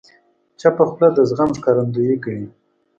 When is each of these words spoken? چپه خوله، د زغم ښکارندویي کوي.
چپه 0.59 0.83
خوله، 0.89 1.09
د 1.13 1.17
زغم 1.29 1.49
ښکارندویي 1.57 2.17
کوي. 2.23 2.45